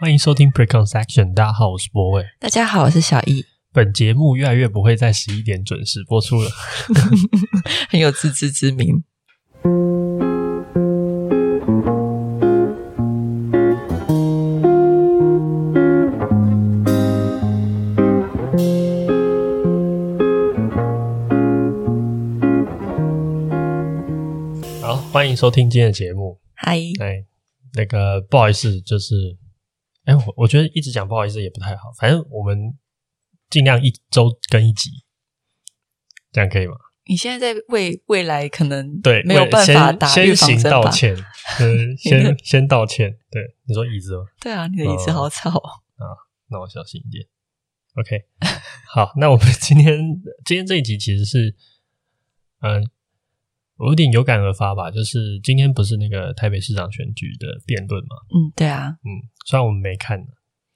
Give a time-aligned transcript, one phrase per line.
[0.00, 1.34] 欢迎收听 Preconception。
[1.34, 2.24] 大家好，我是波伟。
[2.38, 3.44] 大家好，我是小易。
[3.72, 6.48] 本节目越来越不会在十一点准时播出了，
[7.90, 9.02] 很有自知之明。
[24.80, 26.38] 好，欢迎收听今天的节目。
[26.54, 27.24] 嗨，哎，
[27.74, 29.36] 那个不好意思，就是。
[30.08, 32.78] 哎，我我觉得一直讲不好意思也不太好，反正我们
[33.50, 34.90] 尽量一周更一集，
[36.32, 36.76] 这样可以吗？
[37.04, 40.56] 你现在在为未来可能对没有办法打预防针吧？
[40.56, 41.16] 先行道歉，
[41.60, 43.18] 嗯，先 先道歉。
[43.30, 44.24] 对，你说椅子吗？
[44.40, 45.50] 对啊，你的椅子好吵
[46.00, 46.04] 啊！
[46.48, 47.26] 那我小心一点。
[47.96, 48.24] OK，
[48.88, 49.98] 好，那我们今天
[50.46, 51.54] 今天这一集其实是
[52.60, 52.88] 嗯。
[53.78, 58.16] 我有点有感而发吧，就是今天不是那个台北市长选举的辩论嘛？
[58.34, 59.08] 嗯，对啊，嗯，
[59.46, 60.20] 虽然我们没看，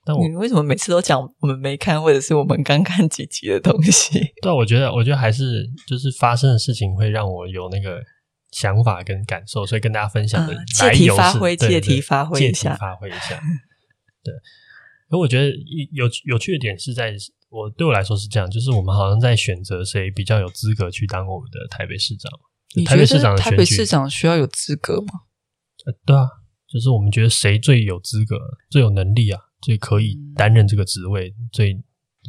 [0.05, 4.21] 但我你为什么每次都讲我们没看，或者是我们刚看几集的东西？
[4.41, 8.01] 对啊，我觉得，我觉得还是就是发生的事情会让我有那个
[8.53, 13.41] 想法跟感受，所以跟大家分享的来由是，借题发挥，借题发挥一下，发挥一下。
[14.23, 14.33] 对，
[15.11, 15.51] 而我觉得
[15.93, 17.13] 有有趣的点是在
[17.49, 22.31] 我对我来说是这样，就是我们好像在选择谁比较有资格去当我们的台北市长。
[22.87, 25.21] 台北市长的选举，台北市长需要有资格吗？
[25.85, 26.27] 呃，对啊，
[26.67, 28.37] 就是我们觉得谁最有资格、
[28.71, 31.83] 最有能力啊，最可以担任这个职位，嗯、最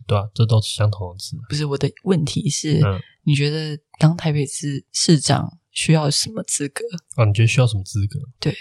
[0.05, 1.37] 对啊，这都是相同的词。
[1.47, 6.83] 不是，我的问题是，嗯、你觉得当台北市市长需要什么资格？
[7.15, 8.19] 啊，你觉得需要什么资格？
[8.39, 8.53] 对，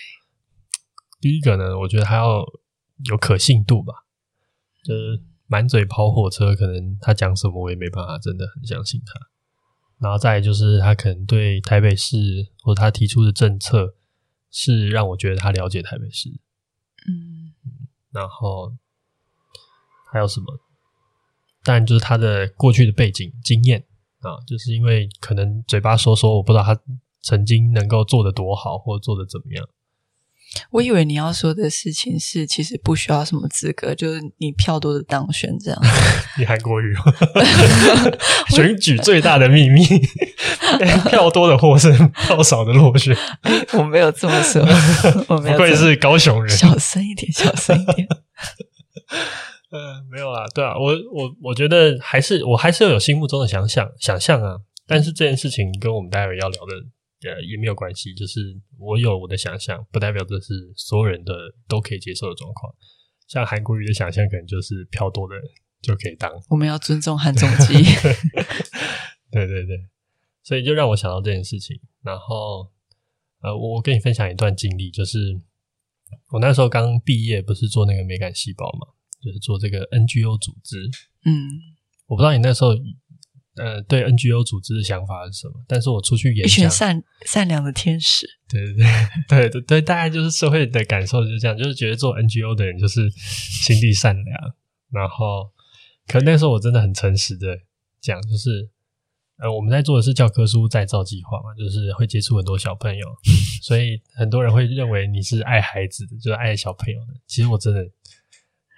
[1.21, 2.45] 第一个呢，我觉得还要
[3.07, 3.95] 有可信度吧，
[4.85, 9.32] 就是满嘴跑火车，可能他讲什么我也没办法真的很相信他。
[10.03, 12.17] 然后再来就是他可能对台北市
[12.63, 13.95] 或者他提出的政策
[14.51, 16.29] 是让我觉得他了解台北市，
[17.09, 17.55] 嗯，
[18.11, 18.75] 然后
[20.11, 20.59] 还有什么？
[21.63, 23.87] 当然就是他的过去的背景经验
[24.19, 26.77] 啊，就是因为可能嘴巴说说，我不知道他
[27.23, 29.69] 曾经能够做得多好，或者做得怎么样。
[30.71, 35.81] 我以为你要说的事情是，其实不需要什么资格，就是你票多的当选这样。
[36.39, 36.95] 你韩国语
[38.55, 39.85] 选举最大的秘密，
[41.09, 43.17] 票多的获胜，票少的落选。
[43.73, 44.63] 我没有这么说，
[45.29, 45.57] 我没有。
[45.57, 48.09] 不愧是高雄人，小声一点，小声一点。
[49.71, 56.73] 嗯，没有啦，对啊，我我我觉得还是我还是要有心目中的想象想象啊，但是这件事情跟我们待会要聊的。
[57.25, 61.33] 呃，也没有关系，就是我有我的想象，不代表这是所有人的
[61.69, 62.75] 都可以接受的状况。
[63.29, 65.35] 像韩国瑜的想象，可能就是票多的
[65.81, 66.31] 就可以当。
[66.49, 67.75] 我们要尊重韩总机。
[69.31, 69.87] 对对对，
[70.43, 71.81] 所以就让我想到这件事情。
[72.03, 72.71] 然后，
[73.41, 75.41] 呃，我跟你分享一段经历，就是
[76.33, 78.89] 我那时候刚毕业，不是做那个美感细胞嘛，
[79.23, 80.91] 就是做这个 NGO 组织。
[81.25, 81.49] 嗯，
[82.07, 82.75] 我不知道你那时候。
[83.57, 85.55] 呃，对 NGO 组织的想法是什么？
[85.69, 88.87] 但是我出去演讲，一群善善良的天使，对对对
[89.29, 94.55] 对对对，大概就是社会的感受就是这样，就是觉得做 NGO 的人就是心地善良。
[94.91, 95.51] 然后，
[96.07, 97.59] 可那时候我真的很诚实的
[98.01, 98.71] 讲，就是
[99.39, 103.07] 呃，我们在做的是教科书再造计划嘛，就是会接触很多小朋友，
[103.63, 107.15] 所以很多人会认为你是爱孩子的，就是爱小朋友的。
[107.27, 107.85] 其实我真的。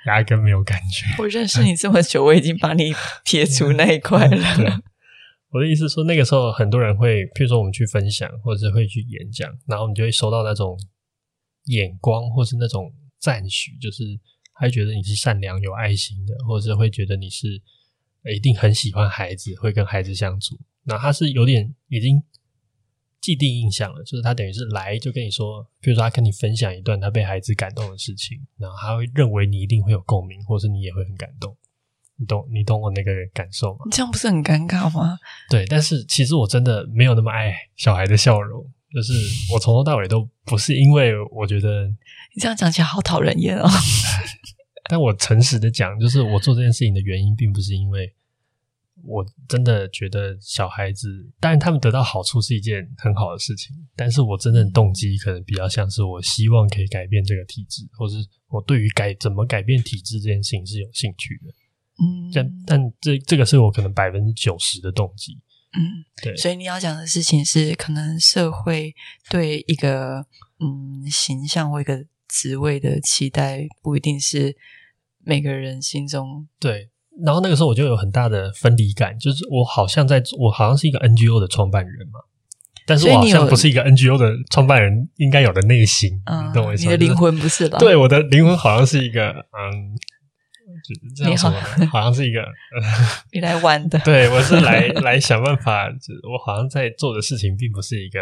[0.07, 1.07] 压根没有感觉。
[1.23, 2.93] 我认识你这么久，我已经把你
[3.25, 4.81] 撇除那一块了。
[5.51, 10.79] 我的意思说，那个时候很多人会，譬如说我们去分享，或者是会去演讲，然后你就会收到那种
[11.67, 14.03] 眼光，或是那种赞许，就是
[14.53, 17.61] 还觉得你是善良、有爱心的，或者是会觉得你是
[18.35, 20.59] 一定很喜欢孩子，会跟孩子相处。
[20.85, 22.23] 那他是有点已经。
[23.25, 31.57] 既定印象了，就是他等于是来就跟你说，比如说他跟你分享一段他被孩子感动的事情，然后他会认为你一定会有共鸣，或是你也会很感动。
[32.19, 33.79] 你懂你懂我那个感受吗？
[33.87, 35.19] 你这样不是很尴尬吗？
[35.49, 39.15] 对，但是其实我真的没有那么爱小孩的笑容，就是
[39.55, 43.67] 我从头到尾都不是因为我觉得你这样讲起来好讨人厌哦。
[44.91, 48.13] 但我诚实的讲，就是我做这件事情的原因，并不是因为。
[49.07, 51.09] 我真的觉得小孩子，
[51.39, 58.17] 当然他们得到好处是一件很好的事情，但是我真正动机可能比较像是我希望可以改变这个体制，或是
[58.49, 61.53] 我对于改怎么改变体制这件事情是有兴趣的。
[62.03, 65.41] 嗯，但但这这个是我可能百分之九十的动机。
[65.77, 66.37] 嗯，对。
[66.37, 68.95] 所以你要讲的事情是，可能社会
[69.29, 70.27] 对一个
[70.61, 74.57] 嗯形象或一个职位的期待，不一定是
[75.19, 76.91] 每个人心中对。
[77.25, 82.21] 然后那个时候我就有很大的分离感，就是我好像在，我好像是一个 NGO 的创办人嘛，
[82.87, 86.93] 但是我好像不是一个 NGO 的创办人应该有的内心，嗯，你懂我意思吗？
[86.93, 87.79] 你的灵魂不是吧？
[87.79, 89.95] 对，我的灵魂好像是一个，嗯，
[91.17, 91.51] 这样说
[91.93, 92.45] 好，像是一个，
[93.33, 93.99] 你来玩的。
[94.01, 98.21] 对，我是来 来想办法，我好像在做的事情并不是一个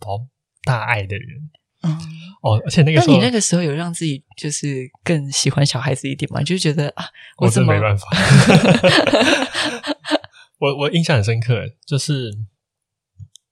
[0.00, 0.18] 保
[0.64, 1.28] 大爱的人。
[1.84, 1.98] 嗯，
[2.42, 6.42] 哦，而且那个时候，那你那个时候有让自己就是更喜欢小孩子一点吗？
[6.42, 7.04] 就觉得啊，
[7.38, 8.06] 我真没办法。
[10.58, 12.32] 我我印象很深刻，就是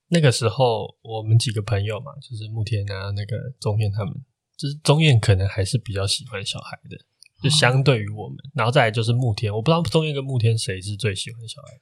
[0.08, 4.14] 那个时候我们几个朋友嘛，就是慕天啊，那个钟燕他们，
[4.56, 6.96] 就是钟燕可能还是比较喜欢小孩的，
[7.42, 11.80] 就相对于我们，然后再来就是慕天，我不知道钟燕跟慕天谁是最喜欢小孩的。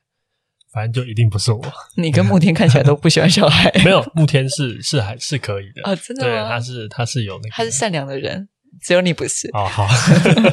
[0.72, 1.60] 反正就一定不是我。
[1.96, 3.70] 你跟慕天看起来都不喜欢小孩。
[3.84, 6.24] 没有，慕天是是还是可以的啊、哦，真的？
[6.24, 8.48] 对，他是他是有那个，他是善良的人，
[8.80, 9.48] 只有你不是。
[9.52, 9.86] 哦，好，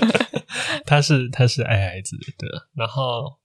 [0.86, 2.50] 他是他是爱孩子的，对。
[2.75, 3.38] 然后，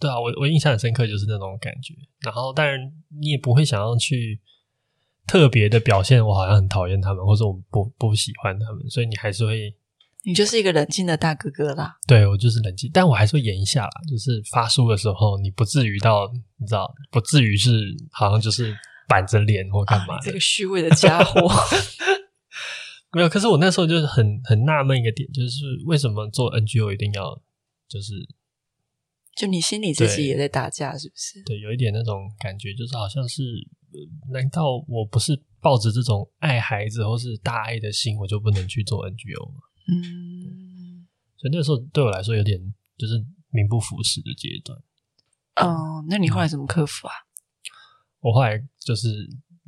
[0.00, 1.94] 对啊，我我印象很深刻，就是那种感觉。
[2.20, 2.78] 然后，当然
[3.20, 4.40] 你也不会想要去
[5.26, 9.74] 特别的表现，我好像很讨厌他们，或者我不不喜欢他们，所以你还是会。
[10.24, 11.96] 你就是一个冷静的大哥哥啦。
[12.06, 13.90] 对，我就是冷静，但我还是会演一下啦。
[14.08, 18.76] 就是发书的时候，你不至于到，你知道，不至于是好像就是
[19.08, 21.48] 板着脸或干嘛这个虚伪的家伙。
[23.12, 27.40] 没有，可是我那时候就是很很纳闷一个点，就是为什么做 NGO 一定要
[27.88, 28.12] 就是，
[29.34, 31.42] 就你心里自己也在打架，是不是？
[31.44, 33.42] 对，有一点那种感觉，就是好像是，
[34.30, 39.60] 难道我不是抱着这种爱孩子或是大爱的心，我就不能去做 NGO 吗？
[39.90, 41.06] 嗯，
[41.36, 42.60] 所以那时候对我来说有点
[42.96, 43.14] 就是
[43.50, 44.78] 名不符实的阶段。
[45.56, 47.12] 哦，那你后来怎么克服啊？
[48.20, 49.08] 我后来就是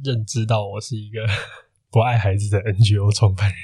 [0.05, 1.27] 认知到我是一个
[1.91, 3.59] 不爱孩子的 NGO 创办人。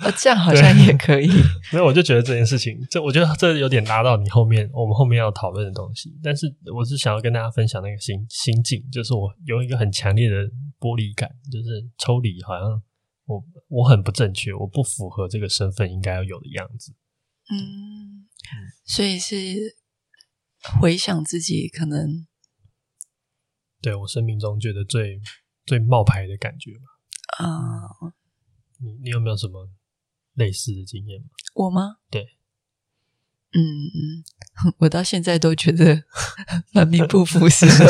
[0.00, 1.28] 哦，这样好像也可以。
[1.70, 6.18] 所以我就觉得这件事情，这我觉得这有点拉到你后面，我们后面要讨论的东西。
[6.22, 10.36] 但是我是想要跟大家分享那个心心境，就是我有一个很强烈的
[10.80, 12.82] 剥离感，就是抽离，好像。
[13.26, 16.94] 我我很不正确，我不符合这个身份应该要有的样子。
[17.50, 18.28] 嗯，
[18.84, 19.76] 所以是
[20.80, 22.26] 回想自己可能
[23.80, 25.20] 对我生命中觉得最
[25.64, 26.84] 最冒牌的感觉吧。
[27.38, 27.48] 啊、
[28.02, 28.12] 嗯，
[28.78, 29.70] 你你有没有什么
[30.34, 31.26] 类似的经验吗？
[31.54, 31.96] 我吗？
[32.10, 32.36] 对，
[33.52, 34.24] 嗯，
[34.78, 36.04] 我到现在都觉得
[36.72, 37.86] 蛮名不副实的。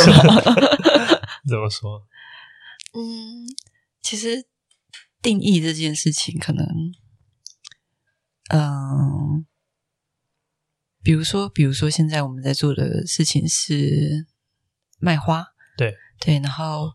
[1.48, 2.06] 怎么说？
[2.92, 3.46] 嗯，
[4.00, 4.46] 其实。
[5.24, 6.66] 定义这件事情，可能，
[8.50, 9.44] 嗯、呃，
[11.02, 14.26] 比如说，比如说，现在我们在做的事情是
[14.98, 15.46] 卖花，
[15.78, 16.92] 对对，然后，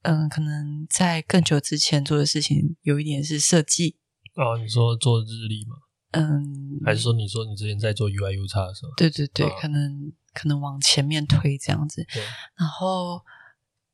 [0.00, 3.98] 嗯、呃，可能在更久之前做的事情，有一点是设计。
[4.34, 5.76] 哦，你说做日历吗？
[6.12, 8.92] 嗯，还是说你说你之前在做 UI UX 的时候？
[8.96, 12.22] 对对对，哦、可能可能往前面推这样子，对，
[12.56, 13.22] 然后。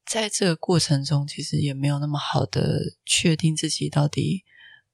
[0.06, 4.44] 在这个过程中，其实也没有那么好的确定自己到底，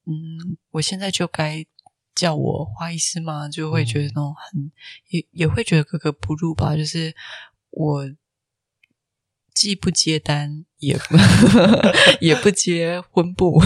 [0.06, 1.66] 嗯，我现在就该
[2.14, 3.48] 叫我花艺师吗？
[3.48, 4.72] 就会觉得那种很、嗯、
[5.08, 6.76] 也也会觉得格格不入吧。
[6.76, 7.14] 就是
[7.70, 8.08] 我
[9.52, 11.16] 既不接单，也不
[12.24, 13.60] 也不接婚布，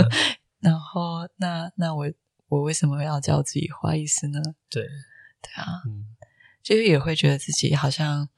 [0.60, 2.12] 然后那那我
[2.48, 4.40] 我为什么要叫自己花艺师呢？
[4.68, 6.14] 对对啊，嗯，
[6.62, 8.28] 就是也会觉得自己好像，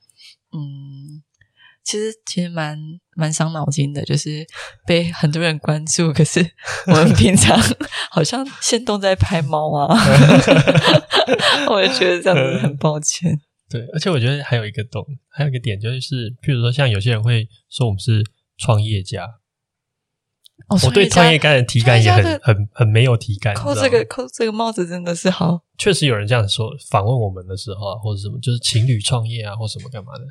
[0.53, 1.24] 嗯。
[1.85, 2.79] 其实其实蛮
[3.15, 4.45] 蛮伤脑筋的，就是
[4.87, 6.41] 被很多人关注，可是
[6.89, 7.59] 我们平常
[8.11, 9.95] 好像现动在拍猫啊，
[11.71, 13.38] 我也觉得这样子很抱歉。
[13.69, 18.23] 对，而且我觉得还有一个懂，还有一个点就是，譬如说像有些人会说我们是
[18.57, 19.26] 创业家，
[20.69, 23.55] 哦、我对创业家的体感也很很很没有体感。
[23.55, 30.25] 扣这个扣这个帽子真的是好，确实有人这样说，访问我们的时候啊，或者什么，就是情侣创业啊，或什么干嘛的。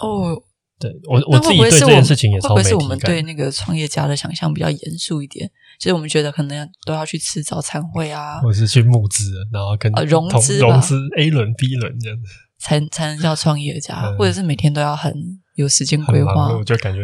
[0.00, 0.42] 哦，
[0.78, 2.78] 对我我自己对这件事情也超没体感。
[2.78, 5.50] 会不会是我们对那个创业家的想象比较严肃一点？
[5.78, 12.24] 就是我们觉得可能都要去吃早餐会啊，或者是去募资，然后跟、呃、融资融资 A 轮 B 轮这样子，
[12.58, 15.12] 才才能叫创业家，嗯，或者是每天都要很
[15.54, 16.56] 有时间规划。
[16.56, 17.00] 我就感觉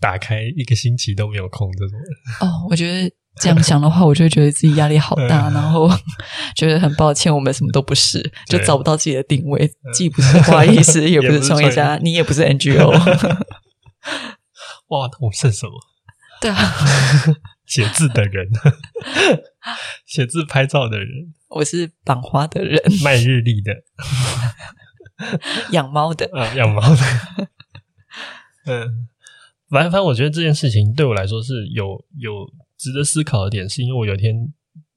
[0.00, 1.98] 打开一个星期都没有空这种。
[2.40, 3.12] 哦，我觉得。
[3.40, 5.90] 这样想的话，我就会觉得自己压力好大， 然后
[6.54, 12.90] 觉得很抱歉，我们什么都不是， 就找不到自己的定位，既不是花艺师， 也不是创业家，你也不是 NGO。
[14.88, 15.72] 哇，我是什么？
[16.40, 16.56] 对啊，
[17.66, 18.48] 写字的人，
[20.06, 21.08] 写字拍照的人，
[21.48, 23.72] 我是绑花的人，卖日历的，
[25.72, 26.28] 养猫的。
[26.38, 27.02] 啊，养猫的。
[28.66, 29.08] 嗯，
[29.70, 32.30] 反正反正，我觉得这件事情对我来说是有有。
[32.84, 34.34] 值得思考的点是因为我有一天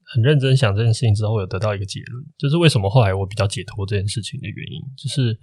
[0.02, 5.38] 很认真想这件事情之后，有得到一个结论，就是为什么后来我比较解脱这件事情的原因，就是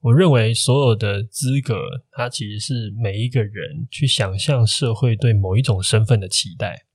[0.00, 1.76] 我认为所有的资格，
[2.10, 6.86] 它其实是每一个人去想象社会对某一种身份的期待。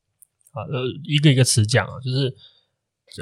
[0.52, 2.34] 啊，呃，一个一个词讲啊，就是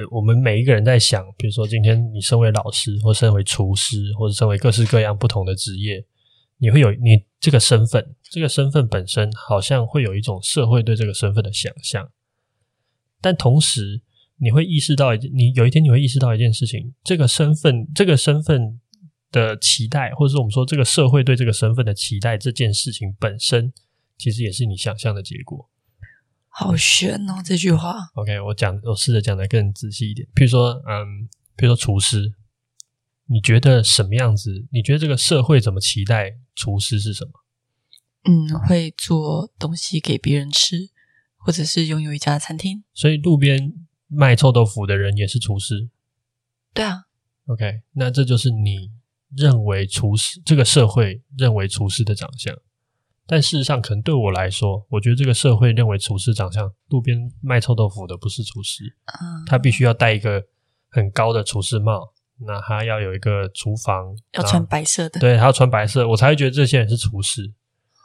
[0.10, 6.06] 我们每一个人在想，比如说今天你身为老师，或身为厨师，或者身为各式各样不同的职业，
[6.62, 12.10] 你会有你这个身份，这个身份本身好像会有一种社会对这个身份的想象，
[13.20, 14.01] 但同时
[14.38, 18.80] 你会意识到，你有一天你会意识到一件事情，这个身份，这个身份。
[19.34, 23.72] 的期待，或者是我们说这个社会对这个身份的期待，这件事情本身
[24.18, 25.70] 其实也是你想象的结果。
[26.50, 27.96] 好悬哦，这句话。
[28.15, 30.27] OK，我讲，我试着讲的更仔细一点。
[30.36, 32.34] 譬如说，嗯，譬如说厨师，
[33.31, 34.67] 你觉得什么样子？
[34.71, 37.31] 你觉得这个社会怎么期待厨师是什么？
[38.25, 40.89] 嗯，会做东西给别人吃，
[41.38, 42.83] 或者是拥有一家餐厅。
[42.93, 43.73] 所以路边
[44.07, 45.89] 卖臭豆腐的人也是厨师。
[46.73, 47.05] 对啊。
[47.45, 48.91] OK，那这就是你。
[49.33, 52.53] 认为厨师这个社会认为厨师的长相，
[53.25, 58.97] 但事实上，可能对我来说，我觉得这个社会认为厨师长相，路边卖臭豆腐的不是厨师，
[59.47, 60.43] 他必须要戴一个
[60.89, 62.11] 很高的厨师帽，
[62.45, 67.53] 那他要有一个厨房，要穿白色的，对，他要穿白色，我才会觉得这些人是厨师。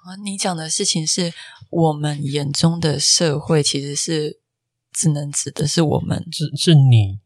[0.05, 1.33] 啊，你讲的事情是
[1.71, 4.41] 我们眼中的社会，其实是
[4.93, 7.21] 只能指的是我们，是是你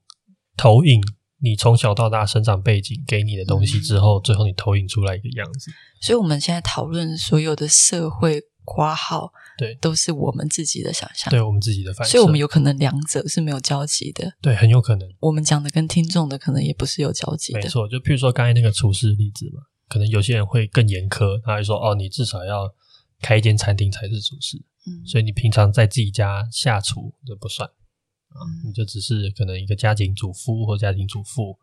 [0.57, 1.02] 投影。
[1.43, 5.71] 你从小到大生长背景给你的东西之后，嗯、最后你投影出来一个样子。
[5.99, 12.12] 所以我们现在讨论所有的社会括号，对，都是我们自己的想象，对我们自己的反射。
[12.12, 15.07] 所以我们有可能两者是没有交集的，对，很有可能。
[15.21, 17.61] 我们讲的跟听众的可能也不是有交集的。
[17.61, 22.75] 没错，就譬如说刚才那个厨师例子嘛，可能有些人会更严苛，他会说：“哦，你至少要
[23.21, 24.57] 开一间餐厅才是厨师。”
[24.88, 27.69] 嗯，所以你平常在自己家下厨这不算。
[27.69, 31.59] 啊，你就只是可能一个家庭主夫或家庭主妇，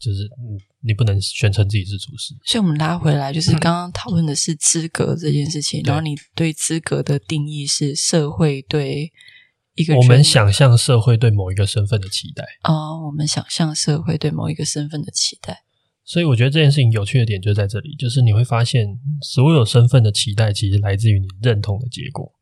[0.00, 2.34] 就是你你不能宣称自己是厨师。
[2.44, 5.82] 所以，我们拉回来，就是刚刚讨论的是资格这件事情。
[5.82, 9.12] 嗯、然后，你对资格的定义是社会对
[9.74, 15.64] 一个，我们想象社会对某一个身份的期待啊、哦，我们想象社会对某一个身份的期待。
[16.02, 22.34] 所以，我觉得这件事情有趣的点就在这里，就是你会发现，所有身份的期待其实来自于你认同的结果。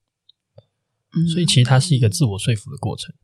[1.14, 3.14] 嗯，所以其实它是一个自我说服的过程。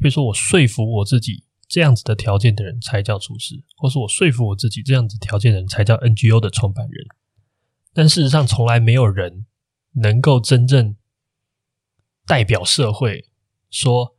[0.00, 7.06] 比如说，我说服我自己这样子的条件的人才叫厨师，或是我说服我自己这样子条件的人才叫 NGO 的创办人。
[7.92, 9.46] 但事实上，从来没有人
[9.94, 10.96] 能够真正
[12.26, 13.30] 代表社会
[13.70, 14.16] 说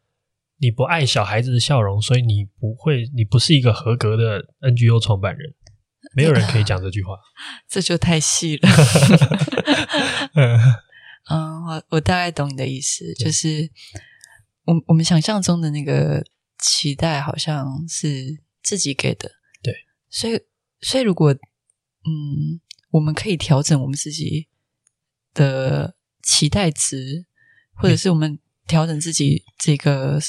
[0.57, 5.53] 你不爱小孩子的笑容，所以你不会，你不是一个合格的 NGO 创办人。
[6.15, 7.17] 没有人可以讲这句话，
[7.67, 8.69] 这就太细了。
[11.29, 13.71] 嗯，我我大概懂你的意思，就是。
[14.67, 16.25] 我我们想象中的那个
[16.65, 19.29] 期待好像是自己给的，
[19.61, 19.71] 对，
[20.09, 20.41] 所以
[20.81, 24.47] 所以如果嗯，我们可以调整我们自己
[25.33, 27.27] 的期待值，
[27.75, 30.19] 或者是我们调整自己这个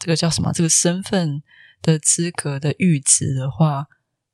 [0.00, 1.42] 这个叫什么这个身份
[1.80, 3.86] 的资格的阈值的话，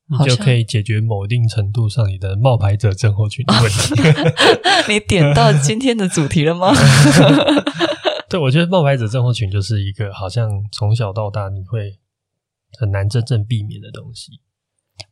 [0.07, 3.95] 你就可以解决某一定程度上你的冒牌者症候群的问题。
[4.89, 6.73] 你点到今天的主题了吗？
[8.31, 11.99] 对，我觉得冒牌者症候群就是一个好像从小到大你会
[12.78, 14.40] 很难真正避免的东西。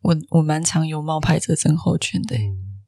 [0.00, 2.82] 我我蛮常有冒牌者症候群的，嗯，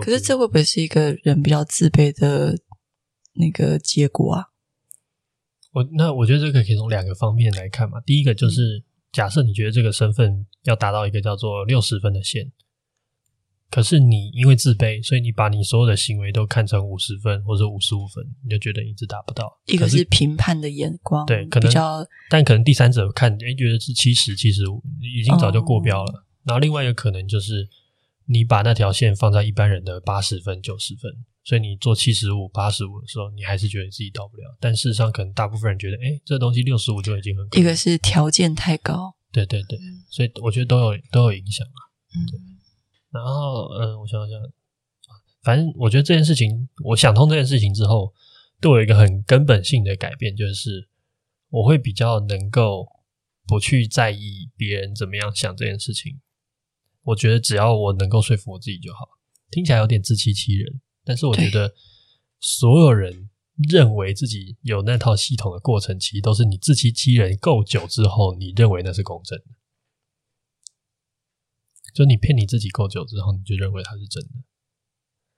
[0.00, 2.58] 可是这会不会是一个人比较自卑的
[3.34, 4.46] 那个结果啊？
[5.72, 8.00] 我那我觉得这个可以从两个方面来看嘛。
[8.00, 12.52] 第一个就是假设你觉得这个身份要达到一个叫做六十分的线。
[13.72, 19.50] 可是你因为自卑，所以你把你所有的行为都看成五十分或者五十五分，你就觉得一直达不到。
[19.64, 26.12] 一个是评判的眼光，对，可能比较，但可能第三者看，哎，觉得是七十、七十五，已经早就过标了。
[26.12, 26.22] 哦。
[26.44, 27.66] 然后另外一个可能就是
[28.26, 31.10] 你把那条线放在一般人的八十分、九十分，
[31.42, 34.54] 所以你做七十五、八十五的时候，你还是觉得自己到不了。
[34.60, 37.58] 但事实上，可能大部分人觉得，哎，这东西六十五就已经很高。
[37.58, 39.78] 一个是条件太高，对对对，
[40.10, 41.80] 所以我觉得都有都有影响啊。
[42.14, 42.51] 嗯。
[43.12, 44.40] 然后，嗯，我想想，
[45.42, 48.12] 反正我觉得这件事情，我想通这件事情之后，
[48.60, 50.88] 对我有一个很根本性的改变，就是
[51.50, 52.88] 我会比较能够
[53.46, 56.20] 不去在意别人怎么样想这件事情。
[57.02, 59.00] 我觉得只要我能够说服我自己就好。
[59.50, 61.74] 听起来有点自欺欺人，但是我觉得
[62.40, 63.28] 所有人
[63.68, 69.44] 认为自己有那套系统的过程，其实都是你自欺欺人够久之后，你认为那是公正的。
[71.92, 74.30] 就你骗你自己够久之后，你就认为它是真的。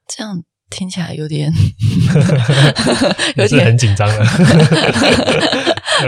[0.07, 1.53] 这样听起来有点，
[3.37, 4.25] 有点很紧张了。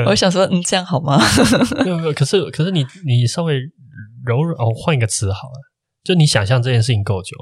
[0.06, 1.18] 我想说，嗯，这样好吗？
[1.84, 2.12] 没有没有。
[2.12, 3.58] 可是可是你你稍微
[4.24, 5.72] 柔软哦，换一个词好了，
[6.04, 7.36] 就你想象这件事情够久，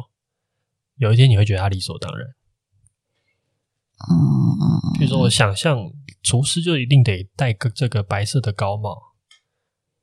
[0.96, 2.26] 有一天你会觉得它理所当然。
[4.10, 5.90] 嗯，比如说，我想象
[6.22, 8.96] 厨师就一定得戴个这个白色的高帽。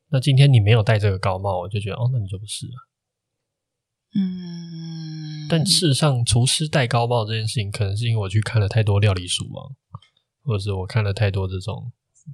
[0.09, 2.73] 那今天你没有戴这个高帽，我就觉得哦，那你就不是了。
[4.13, 9.71] 嗯，但事实上，厨师戴高帽这件事情，可能是因为我去看了太多料理书啊，
[10.43, 11.91] 或者是我看了太多这种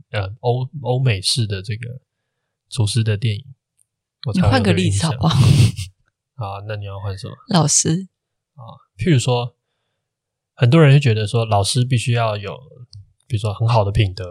[0.10, 2.02] 呃欧欧美式的这个
[2.70, 3.46] 厨师的电影。
[4.26, 5.38] 我才你换个例子好不好？
[6.36, 7.34] 啊，那你要换什么？
[7.50, 8.08] 老师
[8.56, 8.62] 啊，
[8.98, 9.56] 譬如说，
[10.56, 12.58] 很多人就觉得说，老师必须要有，
[13.28, 14.26] 比如说很好的品德，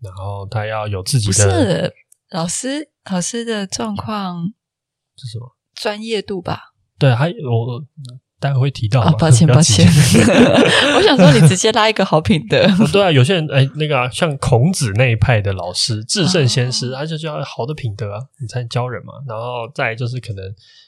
[0.00, 1.32] 然后他要有自己的。
[1.32, 1.94] 不是
[2.30, 4.54] 老师，老师的状况
[5.16, 5.54] 是什么？
[5.74, 6.72] 专业度吧。
[6.98, 7.36] 对，还有
[8.44, 9.00] 待会会提到。
[9.00, 9.86] 啊，抱歉，抱歉。
[10.96, 12.66] 我想说，你直接拉一个好品德。
[12.92, 19.14] 对啊，有些人哎，那个、啊、像孔子那一派的老师，至圣先师，他就叫好的品德啊，你才能教人嘛。
[19.26, 20.44] 然后再就是可能。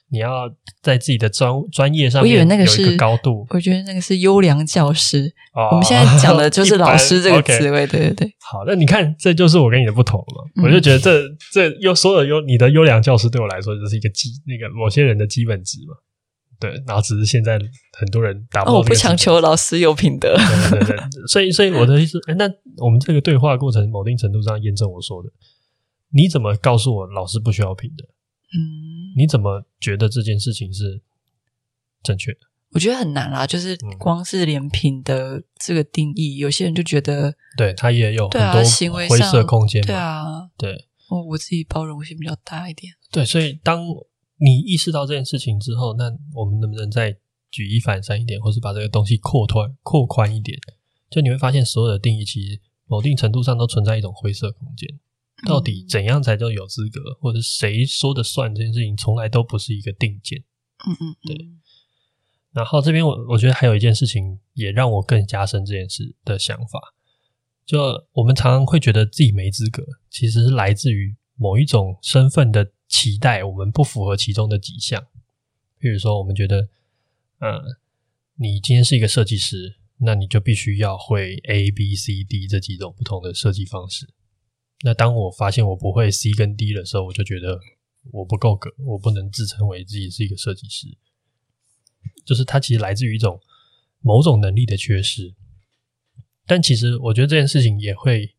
[0.09, 0.49] 你要
[0.85, 3.45] 在自己的专专业上面，我以为那个是高度。
[3.51, 5.35] 我觉得那个是优良教师。
[5.53, 8.33] 哦、我们现在讲的就是老师这个 职位，对对对。
[8.39, 10.63] 好，那你看，这就是我跟你的不同了嘛。
[10.63, 11.21] 嗯、我就觉得这
[11.53, 15.97] 这优所有优你的优良教师对我来说，就是一个基那个某些人的基本值嘛。
[16.59, 17.59] 对，然后只是现在
[17.99, 18.79] 很多人打不到、哦。
[18.79, 20.37] 我不强求老师有品德。
[20.71, 22.49] 对对对，所以所以我的意思，哎，那
[22.79, 25.31] 我们这个对话过程，某一定程度上验证我说的。
[26.11, 28.05] 你怎么告诉我老师不需要品德？
[28.05, 31.03] 嗯，你怎么觉得这件事情是
[32.03, 32.39] 正确的？
[32.73, 43.87] 我觉得很难啦，就是光是连品的这个定义，嗯、有些人就觉得，对他也有很多行为灰色空间，对啊，对，我我自己包容性比较大一点，对，所以当
[44.39, 47.17] 你意识到这件事情之后，那我们能不能再
[47.51, 50.59] 举一反三一点，或是把这个东西扩宽扩宽一点？
[51.09, 54.89] 就你会发现，所有的定义其实某定程度上都存在一种灰色空间。
[55.47, 58.55] 到底怎样才叫有资格，或者谁说的算？
[58.55, 60.43] 这件事情从来都不是一个定见。
[60.87, 61.51] 嗯嗯，对。
[62.53, 66.95] 然后这边我我觉得还有一件事情也让我更加深这件事的想法，
[67.67, 67.79] 就
[68.13, 75.07] 我们常常会觉得自己没资格，其实是来自于某一种身份的期待，我们不符合其中的几项。
[75.79, 76.69] 比如说，我们觉得，
[77.39, 77.61] 嗯，
[78.37, 84.09] 你今天是一个设计师，那你就必须要会 A、B、C、D 这几种不同的设计方式。
[84.83, 87.61] 那当我发现我不会 C 跟 D 的时候，我就觉得
[88.13, 90.97] 我不够格，我不能自称为自己是一个设计师。
[92.25, 93.41] 就是它其实来自于一种
[94.01, 95.35] 某种能力的缺失。
[96.47, 98.35] 但其实我觉得这件事情也会，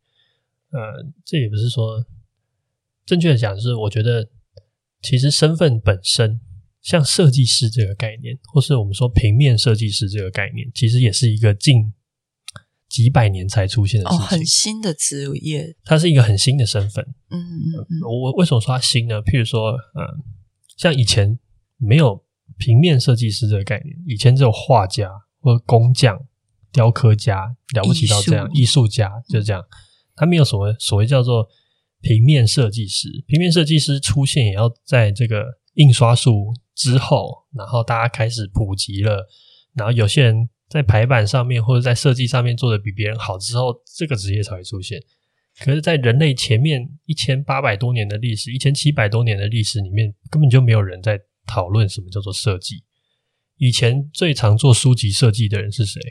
[0.70, 2.06] 呃，这也不是说
[3.06, 4.30] 正确的讲，是我觉得
[5.02, 6.40] 其实身份本身，
[6.82, 11.94] 像设计师这个概念，或是我们说平面设计师这个概念，其实也是一个近。
[12.90, 17.06] 几百年才出现的事情，哦，很新的职业，它是一个很新的身份。
[17.30, 19.22] 嗯嗯嗯，我为什么说它新呢？
[19.24, 20.24] 譬如说，嗯，
[20.78, 21.38] 像以前
[21.76, 22.24] 没有
[22.58, 26.18] 平面设计师这个概念，以前只有画家或者工匠、
[26.72, 29.62] 雕刻家，了不起到这样，艺术，艺术家就这样，
[30.16, 31.46] 他没有所谓所谓叫做
[32.08, 33.24] 平面设计师。
[33.28, 39.28] 平面设计师出现也要在这个印刷术之后，然后大家开始普及了，
[39.74, 40.50] 然后有些人。
[40.70, 45.02] 在排版上面或者在设计上面做的比别人好之后，这个职业才会出现。
[45.62, 52.84] 可是，在人类前面一千八百多年的历史、一千七百多年的历史里面，根本就没有人在讨论什么叫做设计。
[53.56, 56.02] 以前最常做书籍设计的人是谁？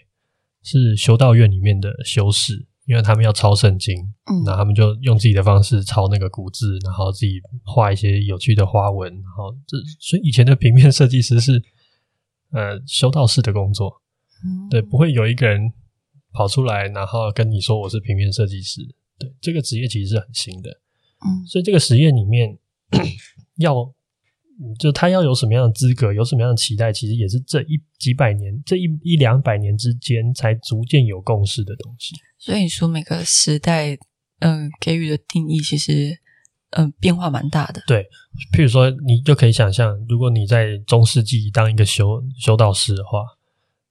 [0.62, 3.96] 是修道院里面的修士，因为他们要抄圣经，
[4.26, 11.62] 嗯，那他们就用自己的方式抄那个古字，然后自己画一些有趣的花纹，然后这所以以前的平面设计师是
[12.52, 14.00] 呃修道士的工作。
[14.70, 15.72] 对，不会有一个人
[16.32, 18.94] 跑出来，然后跟你说我是平面设计师。
[19.18, 20.70] 对，这个职业其实是很新的。
[21.26, 22.56] 嗯，所以这个实验里面
[23.56, 23.92] 要，
[24.78, 32.14] 就他要有什么样的资格，有什么样的期待，其实也是这一几百年，这一一两百年之间才逐渐有共识的东西。
[32.38, 33.94] 所以你说每个时代，
[34.40, 36.18] 嗯、呃，给予的定义其实，
[36.70, 37.82] 嗯、呃，变化蛮大的。
[37.86, 38.06] 对，
[38.52, 43.20] 譬如说，你就可以想象，如果你在中世纪当一个修修道士的话。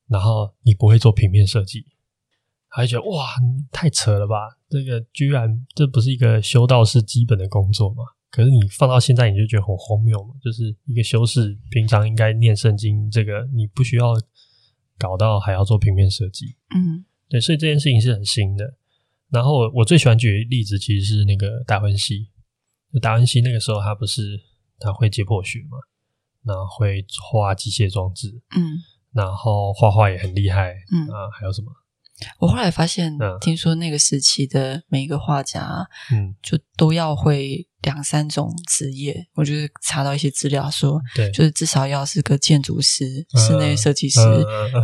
[0.07, 1.83] 然后你不会做平面设计，
[2.67, 3.25] 还觉得哇，
[3.71, 4.35] 太扯了吧？
[4.69, 8.03] 这个居然这不是一个修道士基本的工作吗？
[8.35, 10.35] 可是你放到现在，你就觉得很荒谬嘛。
[10.43, 14.13] 就是一个修士平常应该念圣经，这个你不需要
[14.97, 16.57] 搞到还要做平面设计。
[16.75, 18.75] 嗯，对，所以这件事情是很新的。
[19.29, 22.29] 然后我我最喜欢举的例子其实是那个达文西。
[23.01, 24.21] 达文西那个时候他不是
[24.79, 25.77] 他会解剖学嘛，
[26.43, 28.41] 然后会画机械装置。
[28.53, 28.75] 嗯。
[29.13, 31.71] 然后画画也很厉害，嗯啊，还有什么？
[32.39, 43.05] 我后来发现，嗯、听说那个时期的每一个画家，嗯，就都要会两三种职业，我就是查到一些资料说，对，就是至少要是个建筑师、
[43.37, 44.19] 室内设计师，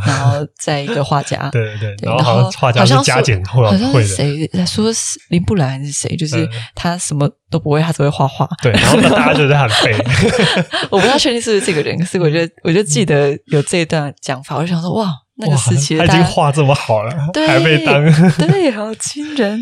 [0.05, 9.97] 然后 再一个画家，对对对，然后好像画家是加减会好像是谁在说是林布兰还是谁，就是他什么都不会，他只会画画，对，然后大家就在很背
[10.91, 17.11] 我不太确定是不是这个人，可是我觉得我就记得有这一段讲法，我就想说哇，那个时期他已经画这么好了，
[17.47, 18.03] 还被当，
[18.37, 19.59] 对，好惊人。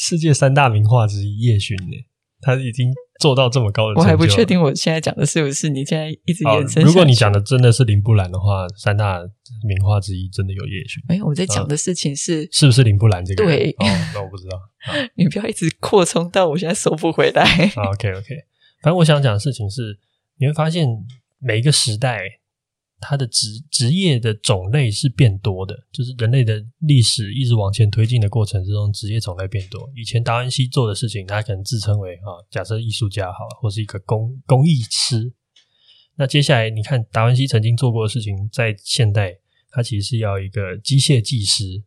[0.00, 1.96] 世界三大名画之一叶勋呢，
[2.40, 4.00] 他已经做到这么高的成就。
[4.00, 6.82] 我还不确定我现在讲的是不是你现在一直延伸。
[6.84, 9.18] 如果你讲的真的是林布兰的话，三大
[9.66, 11.02] 名画之一真的有叶璇。
[11.08, 13.56] 没有，我在讲的事情是、嗯、是不是林布兰这个人？
[13.58, 14.58] 对，哦，那我不知道。
[15.16, 17.44] 你不要一直扩充到我现在收不回来。
[17.76, 18.28] OK OK，
[18.82, 19.98] 反正我想讲的事情是，
[20.38, 20.86] 你会发现
[21.38, 22.20] 每一个时代。
[23.00, 29.88] 它的职职业的种类是变多的，就是人类的历史一直往前推进的过程之中，职业种类变多。
[29.94, 35.32] 以前达文西做的事情，他可能自称为啊，假设艺术家好，或是一个工工艺师。
[36.16, 39.38] 那接下来你看，达文西曾经做过的事情，在现代，
[39.70, 41.84] 他其实是要一个机械技师，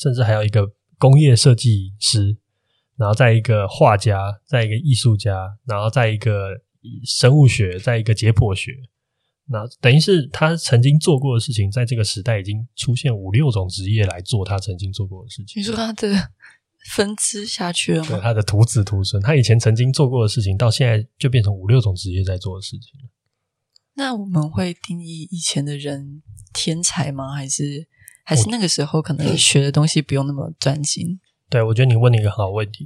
[0.00, 0.66] 甚至还要一个
[0.96, 2.38] 工业设计师，
[2.96, 6.62] 然后再一个画家，再一个艺术家，然后再一个
[7.04, 8.72] 生物学，再一个解剖学。
[9.48, 15.60] 那等于是他曾经做过的事情，在这个时代已经出现五六种职业来做他曾经做过的事情。
[15.60, 16.30] 你说他的
[16.92, 18.08] 分支下去了吗？
[18.08, 22.90] 对，他的徒子徒孙，他以前曾经做过的事情，到现在就变成五六种职业在做的事情。
[23.94, 27.32] 那我们会定义以前的人天才吗？
[27.32, 27.86] 还是
[28.24, 31.20] 还是那个时候可能学的东西不用那么专心？
[31.48, 32.84] 对，我觉得你问了一个很好问题。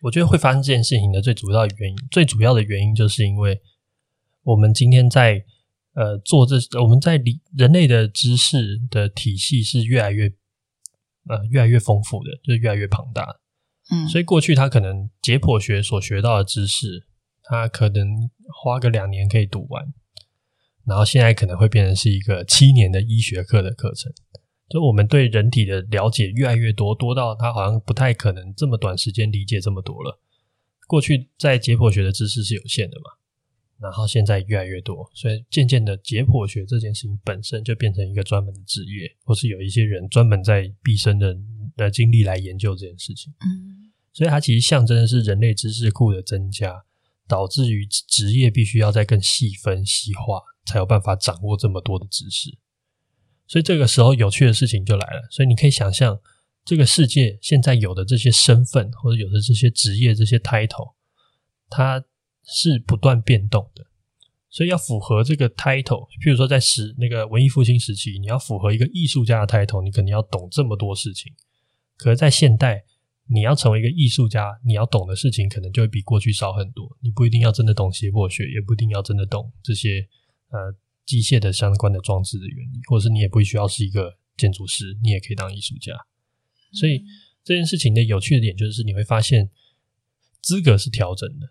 [0.00, 3.60] 我觉得会发生这件事情的最主要的原因，最主要的原因就是因为
[4.44, 5.44] 我们今天在。
[5.98, 10.28] 呃，做这我们在理人类的知识的体系是越来越
[11.28, 13.40] 呃越来越丰富的，就是越来越庞大。
[13.90, 17.08] 嗯，所以过去他可能解剖学所学到的知识，
[17.42, 18.30] 他可能
[18.62, 19.92] 花个两年可以读完，
[20.86, 24.12] 然后现在可能会变成是一个七年的医学课的课程。
[24.68, 30.20] 就我们对人体的了解越来越多，多到他好像不太可能这么短时间理解这么多了。
[30.86, 33.18] 过去在解剖学的知识是有限的嘛？
[33.80, 41.36] 然后现在越来越多，所以渐渐的，解剖学这件事情本身就变成一个专门的职业，或是有一些人专门在毕生的
[41.76, 43.32] 的精力来研究这件事情。
[43.38, 46.84] 嗯，所以它其实象征的是人类知识库的增加，
[47.28, 52.58] 导致于职业必须要再更细分细化，才有办法掌握这么多的知识。
[53.46, 55.28] 所以这个时候有趣的事情就来了。
[55.30, 56.20] 所以你可以想象，
[56.64, 60.94] 这个世界现在有的这些身份，或者有的这些职业、这些 title，
[61.70, 62.04] 它。
[62.50, 63.86] 是不断变动的，
[64.48, 71.30] 所以要符合这个 title，譬如说在时那个文艺复兴时期，你要符合一个艺术家的 title，你肯定要懂这么多事情。
[71.98, 72.84] 可是，在现代，
[73.26, 76.96] 你要成为一个艺术家，你要懂的事情可能就会比过去少很多。
[77.02, 80.08] 你不一定要真的懂解剖学，也不一定要真的懂这些
[80.48, 85.92] 呃机械的相关的装置的原理，或者是你也不需要是一个建筑师，你也可以当艺术家。
[86.72, 87.04] 所以
[87.44, 89.50] 这件事情的有趣的点就是，你会发现
[90.40, 91.50] 资格是调整的。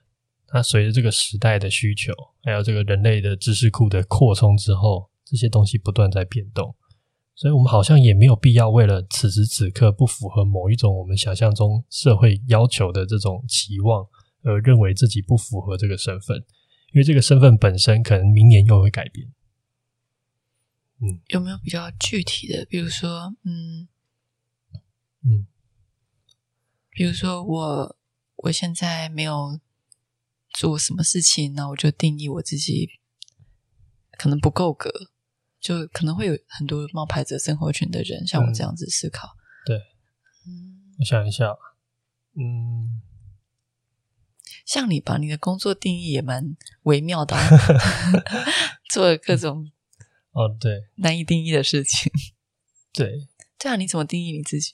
[0.50, 6.74] 它随着这个时代的需求，还有这个人类的知识库的扩充之后，这些东西不断在变动，
[7.36, 14.08] 所以我们好像也没有必要为了此时此刻不符合某一种我们想象中社会要求的这种期望，
[14.44, 16.38] 而认为自己不符合这个身份，
[16.94, 19.28] 因为这个身份本身可能明年又会改变。
[21.02, 22.66] 嗯，有没有比较具体的？
[22.66, 23.90] 比如说，嗯
[25.26, 25.46] 嗯，
[26.92, 27.98] 比如说我
[28.38, 29.60] 我现在没有。
[30.58, 32.90] 做什么事情，那我就定义我自己
[34.18, 34.92] 可能不够格，
[35.60, 39.28] 就可能会有很多冒牌者生活圈的人像我这样子思考。
[39.28, 39.78] 嗯、对，
[40.48, 41.56] 嗯，我想一下，
[42.34, 43.04] 嗯，
[44.66, 47.38] 像你吧，你的工作定义也蛮微妙的，
[48.90, 49.72] 做了各种
[50.34, 52.12] 哦，对，难以定义的事情。
[52.92, 53.28] 对，
[53.60, 54.74] 对啊，你怎么定义你自己？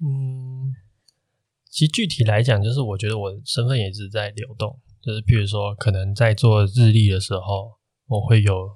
[0.00, 0.74] 嗯，
[1.70, 4.80] 其实具体来讲，就是我觉得我身份也一直在流动。
[5.00, 7.72] 就是，譬如说，可能在做日历的时候，
[8.06, 8.68] 我会有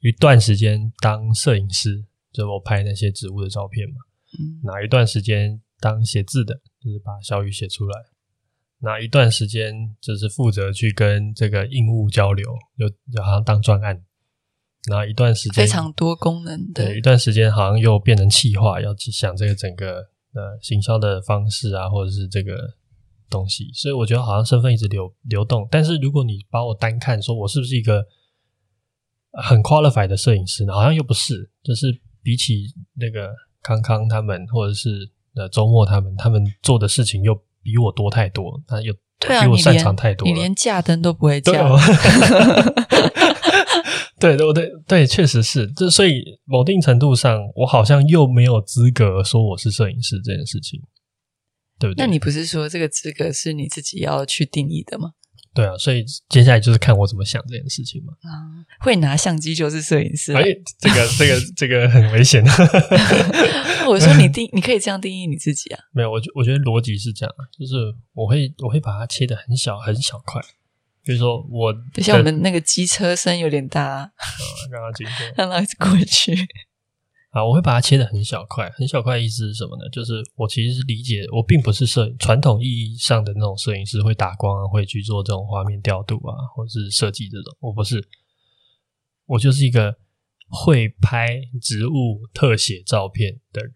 [0.00, 3.94] 一段时间当摄影师，就是我拍那些植物的照片嘛。
[4.38, 4.60] 嗯。
[4.64, 7.98] 哪一段时间当写字的，就是把小语写出来。
[8.80, 14.02] 哪一段时间就是负责去跟这个硬物交流，就就好像当专案。
[14.88, 16.84] 哪一段时间非常多功能的。
[16.84, 20.00] 对，一段时间好像又变成企划，要去想这个整个
[20.34, 22.76] 呃行销的方式啊，或者是这个。
[23.30, 25.66] 东西，所以我觉得好像身份一直流流动。
[25.70, 28.04] 但是如果你把我单看，说我是不是一个
[29.32, 30.74] 很 qualified 的摄影师呢？
[30.74, 31.50] 好像又不是。
[31.62, 32.66] 就是比起
[32.96, 33.30] 那个
[33.62, 38.60] 康康他们，或者是呃周末他们，他们做的事情又比我多太多。
[38.68, 41.52] 那又比我擅长太多了，你连架灯都不会架。
[44.18, 45.66] 对，对，对，对，确实是。
[45.72, 50.78] 这所以某定程度上，我好像又没有资格说我是摄影师这件事情，
[51.80, 52.04] 对不对？
[52.04, 55.12] 那你不是说这个资格是你自己要去定义的吗？
[55.52, 58.12] 对啊，所以接下来就是看我怎么想这件事情嘛。
[58.22, 60.32] 啊，会拿相机就是摄影师。
[60.32, 60.44] 哎，
[60.78, 62.44] 这个这个这个很危险。
[63.88, 65.80] 我说你定，你可以这样定义你自己啊。
[65.92, 67.74] 没有，我觉我觉得逻辑是这样，就是
[68.12, 70.40] 我会我会把它切的很小很小块。
[71.02, 74.10] 比如说我，等下我们那个机车声有点大，啊，
[74.70, 76.36] 让它经过，让它过去。
[77.30, 79.88] 啊，我会把它切的很小块，很小块的意思是什么呢？
[79.92, 87.56] 就是我其实是理解，我并不是摄影传统意义上的那种摄影师，会打光啊，会去做这种画面调度啊，或者是设计这种。
[87.60, 88.04] 我不是，
[89.26, 89.94] 我就是一个
[90.48, 93.72] 会拍植物特写照片的人。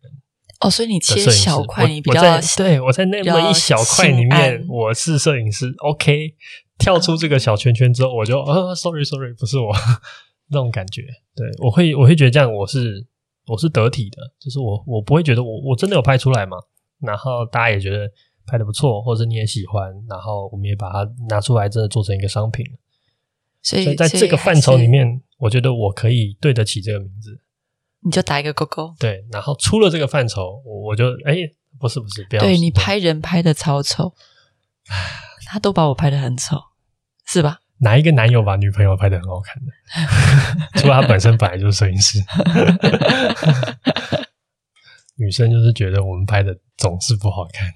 [0.59, 5.73] 哦，所以你切小块，你比较对我在那么一小块里面，我是摄影师。
[5.79, 6.35] OK，
[6.77, 9.73] 跳出这个小圈圈之后，我就啊，sorry sorry，不是我
[10.51, 11.03] 那种感觉。
[11.37, 13.07] 对，我会我会觉得这样我是。
[13.47, 16.57] 我是得体的，就是我我不会觉得我我真的有拍出来嘛，
[17.01, 18.11] 然后大家也觉得
[18.47, 22.65] 拍的不错，或者你也喜欢，然后我们也把它拿出来，真的做成一个商品。
[23.63, 27.41] 所以，所以在这个范畴里面，我觉得我可以对得起这个名字。
[28.01, 28.95] 你就打一个勾勾。
[28.99, 31.37] 对，然后出了这个范畴，我我就哎，
[31.81, 32.43] 不是不是，不要。
[32.43, 34.13] 对，你拍人拍的超丑，
[35.47, 36.59] 他都把我拍的很丑，
[37.25, 37.61] 是吧？
[37.79, 39.73] 哪一个男友把女朋友拍的很好看的？
[40.81, 42.19] 除了他本身本来就是摄影师，
[45.17, 47.69] 女生就是觉得我们拍的总是不好看，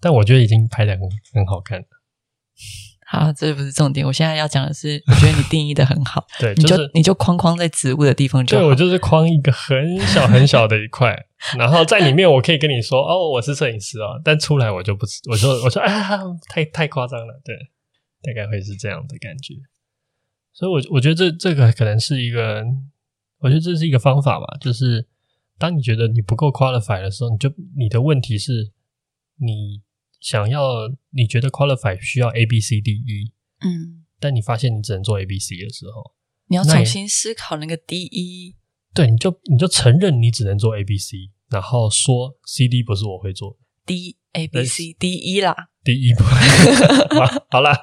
[0.00, 1.00] 但我觉得已经拍的很
[1.34, 1.84] 很好看了。
[3.06, 4.06] 好，这不是重点。
[4.06, 6.24] 我现在要讲的是，我觉得你定义的很好。
[6.40, 8.62] 对，你就、是、你就框框在植物的地方就好。
[8.62, 11.14] 对，我就是框一个很小很小的一块，
[11.58, 15.92] 然后在里面我可以跟你说哦，我是摄影师哦，但出来我就不，我就我说啊，
[16.48, 17.54] 太太夸张了，对。
[18.22, 19.54] 大概会是这样的感觉，
[20.52, 22.64] 所以我，我我觉得这这个可能是一个，
[23.38, 24.46] 我觉得这是一个方法吧。
[24.60, 25.08] 就是
[25.58, 28.72] 当你觉得你不够 qualify 的时候，你就你的问题是，
[29.38, 29.82] 你
[30.20, 36.14] 想要你觉得 qualify 需要 A B C D E，嗯，但你发现你只能做 A B C 的时候，
[36.46, 38.56] 你要重新思考那个 D E。
[38.94, 41.16] 对，你就你就承认你只能做 A B C，
[41.48, 43.56] 然后说 C D 不是我会做的
[43.86, 45.70] ，D A B C D E 啦。
[45.84, 46.22] 第一步，
[47.18, 47.74] 好，好了，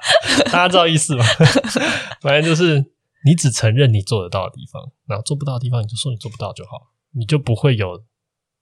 [0.46, 1.24] 大家知道意思吧？
[2.22, 2.78] 反正就是
[3.24, 7.98] 你只承认你做得到的地方，然后做不到的地方，你就说你做不到就好，你就不会有，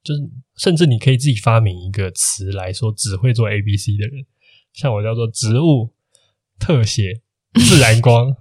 [0.03, 0.20] 就是
[0.57, 4.27] 甚至你可以自己发明一个词来说只会做 A B C 的人，
[4.72, 5.94] 像我叫做植物
[6.59, 7.20] 特写
[7.61, 8.35] 自然光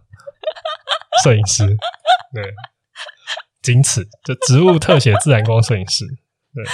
[1.24, 1.66] 摄影师，
[2.34, 2.54] 对，
[3.62, 6.06] 仅此就植物特写自然光摄影师，
[6.56, 6.66] 对。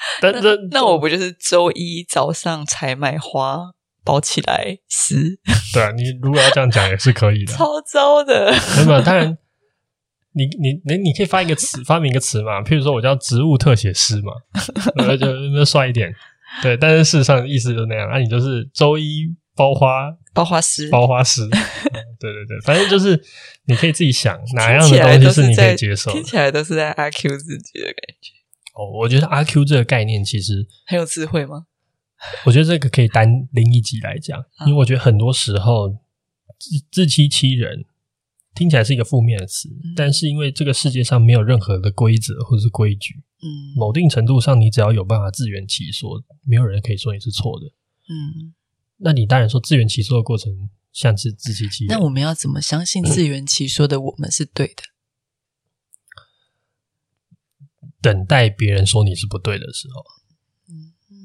[0.20, 3.72] 但这那，那我不就是周一早上采买花
[4.04, 5.38] 包起来撕？
[5.74, 7.52] 对啊，你如果要这样讲也是可以的。
[7.56, 8.52] 超糟的，
[8.86, 9.36] 没有，当然，
[10.32, 12.62] 你你你你可以发一个词，发明一个词嘛。
[12.62, 14.32] 譬如说我叫植物特写师嘛，
[14.96, 16.14] 那就那帅一点。
[16.62, 18.08] 对，但是事实上意思就是那样。
[18.08, 21.46] 那、啊、你就是周一包花，包花师，包花师。
[22.20, 23.22] 对对对，反正就是
[23.66, 26.16] 你可以自己想哪样的东西是你可以接受的。
[26.16, 28.37] 听起来都是在阿 Q 自己的感觉。
[28.78, 31.66] 哦，我觉得阿 Q 这个概念其实很有智慧吗？
[32.46, 35.88] 我觉得这个可以单拎一集来讲，因为我觉得很多时候
[36.58, 37.84] 自自欺欺人
[38.54, 47.66] 听起来是一个负面的词，嗯，但是因为这个世界上没有任何的规则或者是规矩，嗯，某定程度上你只要有办法自圆其说，没有人可以说你是错的，
[48.08, 48.54] 嗯，
[48.98, 50.52] 那你当然说自圆其说的过程
[50.92, 54.82] 像是自欺欺人，那我们要怎么相信自圆其说的我们是对的？
[58.00, 60.02] 等待别人说你是不对的时候，
[60.68, 61.16] 嗯嗯，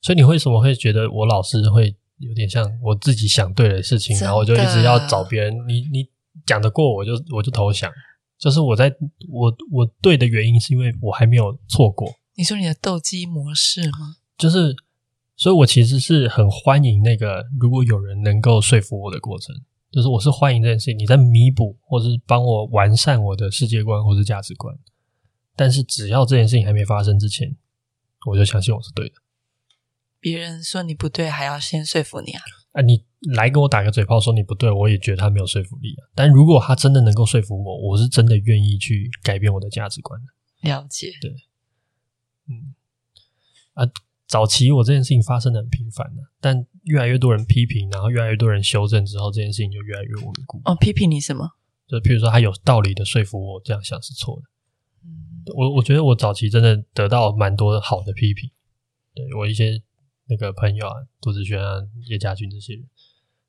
[0.00, 6.08] 所以你为什么会觉得我老是会有点像我自己想对的事情，然后我就一直要找别人，你你
[6.44, 7.92] 讲得过我就我就投降，
[8.38, 8.92] 就是我在
[9.28, 12.12] 我我对的原因是因为我还没有错过。
[12.34, 14.16] 你说你的斗鸡模式吗？
[14.36, 14.74] 就是，
[15.36, 19.54] 所以我其实是很欢迎那个如果有人能够说服我的过程，
[19.90, 24.72] 就是我是欢迎这件事情，你在弥补或是帮我完善我的世界观或是价值观。
[25.58, 27.56] 但是只要这件事情还没发生之前，
[28.26, 29.16] 我就相信我是对的。
[30.20, 32.40] 别人说你不对，还要先说服你啊？
[32.70, 36.06] 啊，你来跟我打个嘴炮说你不对，我也觉得他没有说服力啊。
[36.14, 40.70] 但如果他真的能够说服我，我是真的愿意去改变我的价值观的。
[40.70, 41.34] 了解，对，
[42.46, 42.74] 嗯，
[43.74, 43.82] 啊，
[44.28, 50.62] 早期我这件事情发生的很频繁的，但越来越多人批评，然后越来越多人修正之后，这件事情就越来越稳固。
[50.66, 51.50] 哦，批评你什么？
[51.88, 54.42] 就譬如说他有道理的说服我这样想是错的。
[55.54, 58.50] 我我觉得我早期真的得到蛮多好的批评，
[59.14, 59.82] 对我一些
[60.28, 61.76] 那个朋友啊，杜子轩啊、
[62.08, 62.84] 叶家军这些人。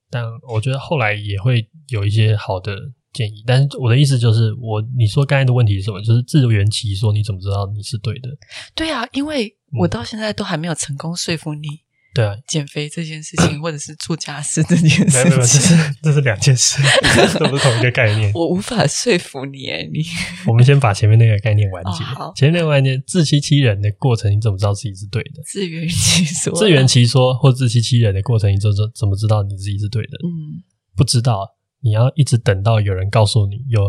[0.09, 2.75] 但我觉得后来也会有一些好的
[3.13, 3.43] 建议。
[3.45, 6.01] 但是我的意思就是我，我你说刚才的问题是什么？
[6.01, 8.29] 就是自圆其说，你怎么知道你是对的？
[8.73, 11.67] 对啊，因为我到现在都还没有成功说服你。
[12.13, 16.81] 对啊，减肥这件事情， 或者是做家事这件事情，没有没有，这是这是两件事，
[17.37, 18.31] 这不是同一个概念。
[18.33, 20.03] 我无法说服你，你。
[20.47, 22.03] 我们先把前面那个概念完结。
[22.19, 25.41] 哦、前面那个概念，自欺欺人的过程，你怎么知道自己是对的？
[25.45, 30.17] 自圆其说，自圆其说或自欺欺人的过程，你怎怎怎么知道你自己是对的？
[30.23, 30.63] 嗯，
[30.95, 31.47] 不知道，
[31.81, 33.81] 你要一直等到有人告诉你，有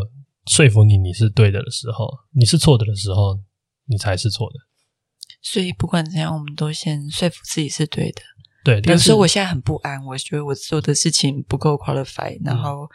[0.47, 3.41] 说服你你是对的的时候，你是错的的时候，
[3.87, 4.70] 你才是错的。
[5.43, 8.23] 所以不管怎样，我们都先说服自己是对的。
[8.63, 12.89] 对，比如说我现在很不安，我觉得我做的事情不够 qualified，然后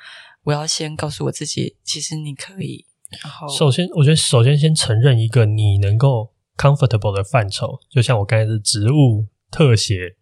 [0.44, 2.86] 我要先告诉我自己，其实你可以。
[3.24, 10.16] 然后，首先，我觉得首先先承认一个你能够 comfortable 的范畴，就像我刚才是植物特写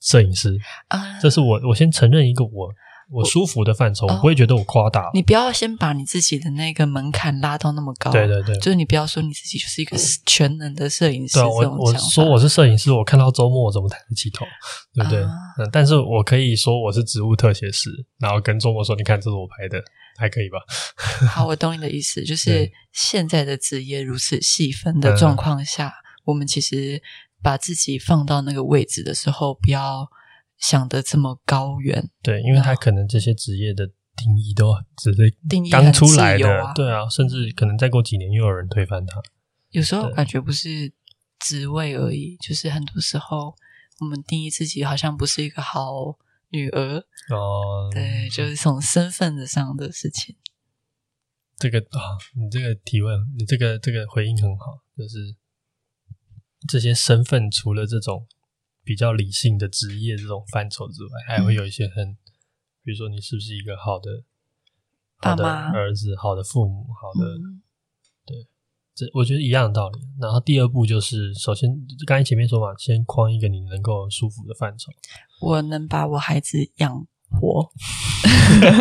[0.00, 2.74] 摄影师啊，这是我我先承认一个我。
[3.10, 5.10] 我舒服的范畴，我，我不会觉得我夸大。
[5.14, 8.10] 你不要先把你自己的那个门槛拉到那么高。
[8.10, 11.34] 对对对，就是你不要说你自己就是一个全能的摄影师。
[11.34, 14.44] 对，我我说我是摄影师，我看到周末我怎么抬得起头，
[14.94, 15.24] 对不对？
[15.72, 19.82] 但是我可以说我是植物特写师，然后跟周末说，你看这是我拍的，
[20.18, 20.58] 还可以吧？
[21.28, 25.92] 好，我懂你的意思，就是现在的职业如此细分的状况下，嗯、
[26.24, 27.02] 我们其实
[27.42, 30.08] 把自己放到那个位置的时候，不要。
[30.64, 39.20] 想得这么高远，对，因为他可能这些职业的定义都只是定义刚出来的，啊对啊，甚至可能再过几年又有人推翻他。
[39.72, 40.90] 有时候感觉不是
[41.38, 43.54] 职位而已，就是很多时候
[44.00, 46.16] 我们定义自己好像不是一个好
[46.48, 46.96] 女儿
[47.28, 50.34] 哦，对，就是从身份的上的事情。
[51.58, 55.36] 这个啊、哦，你这个提问，你这个这个回应很好，就是
[56.66, 58.26] 这些身份除了这种。
[58.84, 62.16] 比较理性的职业这种范畴之外，还会有一些很，嗯、
[62.84, 64.22] 比如说你是不是一个好的
[65.16, 67.62] 好的儿子、好的父母、好的，嗯、
[68.26, 68.46] 对，
[68.94, 70.00] 这我觉得一样的道理。
[70.20, 71.70] 然后第二步就是，首先
[72.06, 74.92] 刚才前面说嘛，先框一个你能够舒服的范畴。
[75.40, 77.72] 我能把我孩子养活，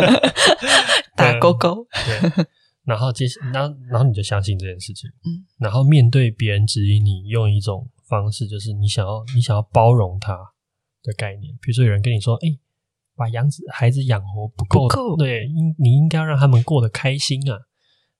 [1.15, 1.87] 打勾勾。
[2.05, 2.45] 对，
[2.83, 7.89] 然后接，然后然后你就相信这件事情，嗯，然后面对别人质疑你，用一种。
[8.21, 10.37] 方式就是你想要你想要包容他
[11.01, 12.59] 的概念，比如说有人跟你说：“哎、欸，
[13.15, 17.57] 把养子孩子养活不够，不对，应你应该要让他们过得开心啊。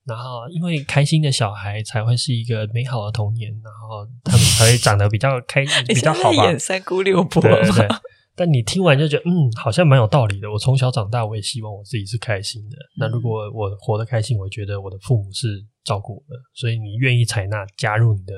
[0.04, 7.88] 然后，因为开心的小孩才会是一个美好的童年，然后他们才会长得比较开心， 比较好吧。”演三姑六婆对，对，对。
[8.36, 10.50] 但你听完就觉得，嗯，好像蛮有道理的。
[10.50, 12.76] 我从小长大，我也希望我自己是开心的。
[12.98, 18.34] 那如果我活得开心，我觉得我的父母是照顾我的，所以你愿意采纳加入你的。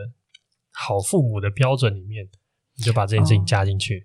[0.78, 2.28] 好父母的标准里面，
[2.76, 4.04] 你就把这件事情加进去，哦、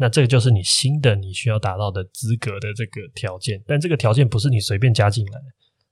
[0.00, 3.62] 那这个就是你新的你需要达到的资格的这个条件。
[3.68, 5.40] 但这个条件不是你随便加进来，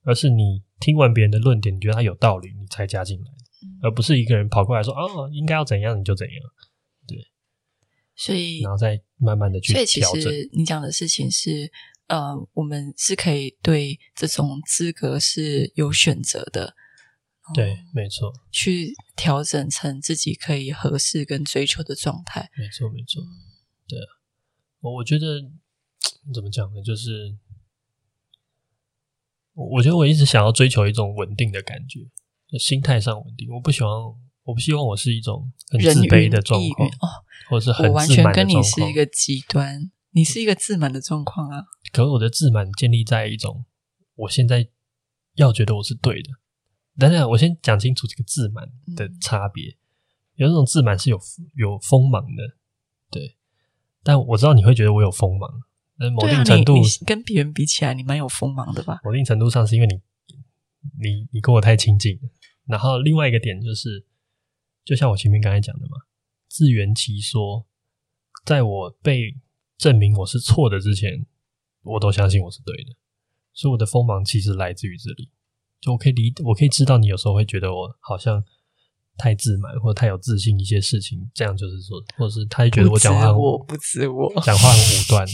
[0.02, 3.30] 而是你听完别人的论点，你觉得他有道理，你才加进来，
[3.62, 6.36] 嗯、而不是一个人跑过来说哦，应该要怎样你就怎样。
[7.06, 7.16] 对，
[8.16, 9.86] 所以然后再慢慢的去调整。
[9.86, 11.70] 所以其实你讲的事情是，
[12.08, 16.74] 呃，我们是可以对这种资格是有选择的。
[17.54, 22.50] 对，没错，去调整成自己可以合适跟追求的状态。
[22.56, 23.22] 没错，没错，
[23.86, 24.06] 对啊，
[24.80, 25.40] 我我觉得
[26.34, 26.82] 怎么讲呢？
[26.82, 27.36] 就是
[29.54, 32.00] 我觉得我一直想要追求一种稳定的感觉，
[32.48, 33.48] 就心态上稳定。
[33.52, 33.90] 我不喜欢，
[34.42, 37.08] 我不希望我是一种很自卑的状况哦，
[37.48, 41.64] 或者是很我完全跟你是一个极端，你是一个自满的状况啊。
[41.92, 43.64] 可是我的自满建立在一种，
[44.16, 44.68] 我现在
[45.36, 46.30] 要觉得我是对的。
[46.98, 49.70] 等等，我先讲清楚这个自满的差别。
[49.70, 49.76] 嗯、
[50.36, 51.20] 有那种自满是有
[51.54, 52.56] 有锋芒的，
[53.10, 53.36] 对。
[54.02, 55.50] 但我知道你会觉得我有锋芒，
[55.96, 59.00] 那某定程度、啊、跟别人比起来，你蛮有锋芒的吧？
[59.04, 60.00] 某定程度上是因为你
[61.00, 62.18] 你你跟我太亲近。
[62.66, 64.04] 然后另外一个点就是，
[64.84, 65.96] 就像我前面刚才讲的嘛，
[66.48, 67.66] 自圆其说，
[68.44, 69.36] 在我被
[69.76, 71.26] 证明我是错的之前，
[71.82, 72.94] 我都相信我是对的，
[73.52, 75.30] 所以我的锋芒其实来自于这里。
[75.80, 78.42] 就我可以理，我可以知道你有时候会觉得我好像
[79.16, 85.26] 太自满，或者太有自信一些事情，这样就是说，或者是他觉得我讲话很我不自我，讲话很武断。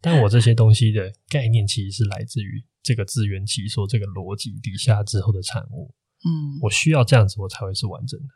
[0.00, 5.94] 但我这些东西的概念其实是来自于这个自圆其说这个逻辑底下之后的产物。
[6.26, 8.26] 嗯，我需要这样子，我才会是完整的。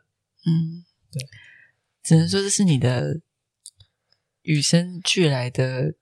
[0.45, 1.27] 嗯，对，
[2.03, 3.21] 只能说这是你的
[4.41, 5.95] 与生俱来的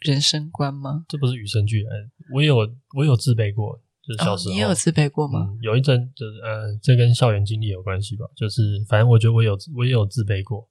[0.00, 1.04] 人生观吗？
[1.08, 1.90] 这不是与生俱来，
[2.34, 2.56] 我有
[2.96, 3.80] 我有自卑过。
[4.18, 5.48] 小时候、哦、你也有自卑过吗？
[5.50, 8.26] 嗯、有一阵就是，呃，这跟校园经历有关系吧。
[8.34, 10.68] 就是，反正我觉得我有，我也有自卑过。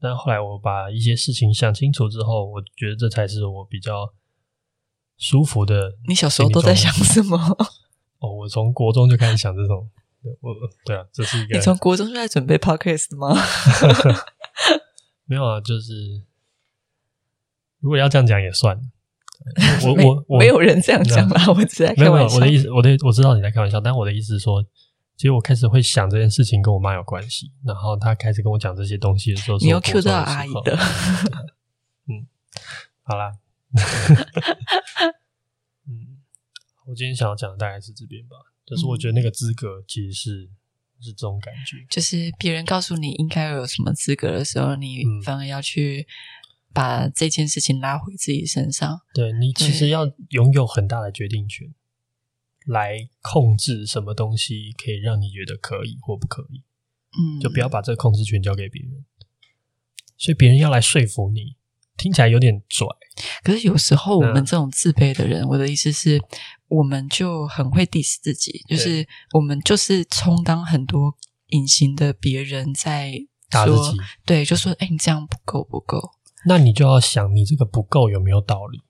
[0.00, 4.12] 但后来我把一些事情想清楚之后，我觉得这才是我比较
[5.16, 5.96] 舒服的。
[6.06, 7.38] 你小时候都在想什么？
[8.20, 9.90] 哦，我从国中就开始想这种。
[10.40, 10.54] 我
[10.84, 11.56] 对啊，这是一个。
[11.56, 13.34] 你从国中就在准备 podcast 吗？
[15.26, 16.22] 没有啊，就是
[17.80, 18.80] 如果要这样讲也算。
[19.84, 22.38] 我我我没有人这样讲啦，我只在开玩笑。
[22.40, 24.62] 没有，我的意思，我的我知道你在开玩笑，但我的意思是说，
[25.16, 30.78] 其实我开始会想这件事情跟我妈有关系，然后她开始跟我讲这些东西的时候，你要 cue 到阿姨的。
[32.08, 32.26] 嗯，
[33.02, 33.32] 好啦。
[35.86, 36.18] 嗯，
[36.86, 46.06] 我今天想要讲的大概是这边吧，就是我觉得那个资格其实是、嗯、是这种感觉，就是别人告诉你应该有什么资格的时候，你反而要去。
[46.74, 51.72] 把这件事情拉回自己身上，对，你其实要拥有很大的决定权，
[52.66, 56.62] 来控制什么东西可以让你觉得可以或不可以。
[57.16, 59.04] 嗯，就不要把这个控制权交给别人。
[60.18, 61.56] 所以别人要来说服你，
[61.96, 62.86] 听起来有点拽。
[63.44, 66.20] 可是有时候我们这种自卑的人，我的意思是，
[66.66, 71.16] 我们就很会 diss 自己，就是我们就是充当很多
[71.50, 76.10] 隐形的别人在说打自己，对，就说哎，你这样不够，不够。
[76.46, 78.80] 那你就要想，你这个不够有没有道理？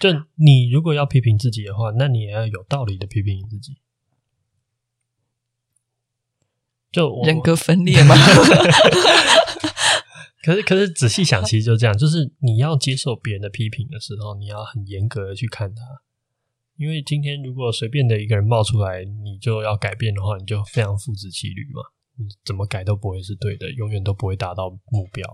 [0.00, 3.78] 就你如果要批评自己的话，那你也要有道理的批评你自己。
[6.90, 8.14] 就人格分裂吗？
[10.42, 15.82] 可是，可是仔细想，其实就这样，就是你要接受别人的批评的时候，你要很严格的去看他。
[16.76, 21.82] 因为今天如果随便的一个人冒出来，你就要改变的话，你就非常父子骑驴嘛，
[22.18, 25.24] 你怎么改都不会是对的，永远都不会达到目标。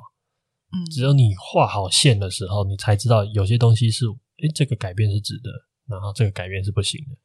[0.70, 5.50] 嗯，只有你画好线的时候，你才知道有些东西是，诶，这个改变是值得，
[5.88, 7.16] 然后这个改变是不行的。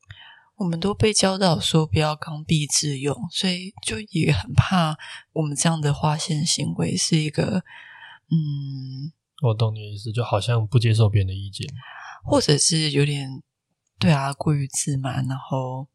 [0.56, 4.98] 我们都被教导说不要刚愎自用，所以就也很怕
[5.34, 7.66] 我们这样的划线行为是一个，
[8.30, 11.68] 嗯，我懂你的意思，就好像不接受别人的意见，
[12.24, 13.44] 或者是有点，
[14.00, 15.90] 对啊，过于自满，然后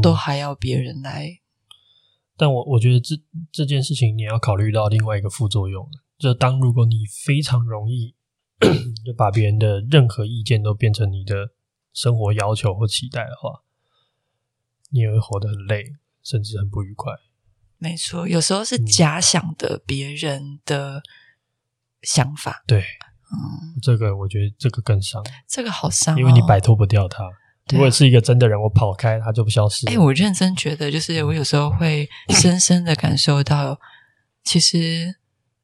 [0.00, 1.26] 都还要别人来。
[1.26, 1.38] 嗯，
[2.36, 3.16] 但我我觉得这
[3.50, 5.88] 这件事情你要考虑到另外一个副作用。
[6.18, 8.14] 就当如果你非常容易
[9.04, 11.50] 就把别人的任何意见都变成你的
[11.92, 13.62] 生活要求或期待的话，
[14.90, 15.84] 你也会活得很累，
[16.22, 17.12] 甚至很不愉快。
[17.78, 21.02] 没错，有时候是假想的别人的
[22.02, 22.62] 想法。
[22.64, 27.28] 嗯、对，嗯，这个我觉得这个更伤，这个好伤、哦，因为你摆脱不掉他。
[27.72, 29.86] 如果是一个真的人，我跑开他就不消失。
[29.88, 33.80] 哎，我认真觉得，就是我有时候会深深的感受到，
[34.44, 35.16] 其实。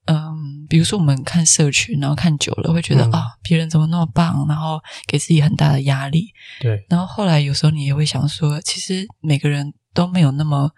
[0.07, 6.32] 嗯，比如说我们看社群，然后看久了会觉得啊、嗯哦，别人怎么那么棒，然后给自己很大的压力。
[6.61, 10.72] 对，然后后来有时候你也会想说，其实每个人都没有那么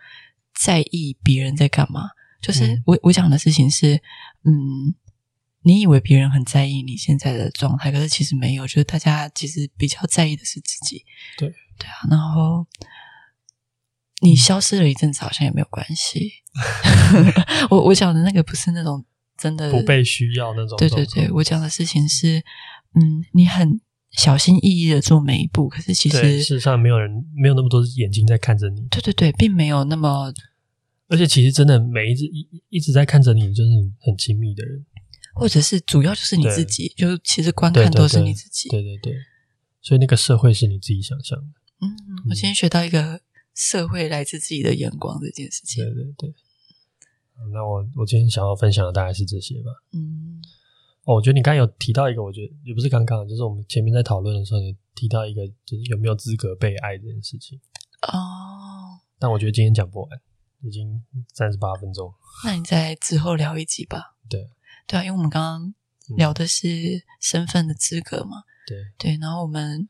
[0.55, 2.11] 在意别人在干嘛。
[2.43, 3.95] 就是我、嗯、我讲的事情是，
[4.45, 4.95] 嗯，
[5.63, 8.67] 你以为别人很在意你现在的状态，可是其实没有。
[8.67, 11.05] 就是大家其实比较在意的是自己。
[11.39, 11.49] 对
[11.79, 12.67] 对啊，然后
[14.21, 16.33] 你消失了一阵子，好像也没有关系。
[17.71, 19.03] 我我讲的那个不是那种。
[19.43, 20.79] 真的不被需要那种。
[20.79, 22.39] 对对对，我讲的事情是，
[22.95, 23.81] 嗯，你很
[24.13, 28.81] 小心翼翼的做每一步，可是其实事实上没有人没有那么多眼睛在看着你。
[28.91, 30.33] 对对对，并没有那么，
[31.09, 34.85] 而且其实真的每一直一一直在看着你，就是你很亲密的人，
[35.35, 38.69] 或者是主要就是你自己，就其实观看都是你自己。
[38.69, 39.15] 对对对，
[39.81, 41.45] 所以那个社会是你自己想象的。
[41.81, 41.91] 嗯，
[42.29, 43.21] 我今天学到一个
[43.55, 45.85] 社会来自自己的眼光这件事情。
[45.85, 46.35] 对对对。
[47.51, 49.71] 那我我今天想要分享的大概是这些吧。
[49.93, 50.43] 嗯，
[51.05, 57.61] 哦，我觉得你刚刚有提到一个，我觉得也不是刚刚，就是我们前面在讨论的时候，你提到一个，就是有没有资格被爱这件事情。
[58.03, 60.21] 哦，但我觉得今天讲不完，
[60.63, 62.13] 已经三十八分钟。
[62.45, 64.17] 那你在之后聊一集吧。
[64.29, 64.51] 对，
[64.87, 65.75] 对啊，因为我们刚刚
[66.17, 68.45] 聊的是身份的资格嘛。
[68.67, 69.89] 对对，然后我们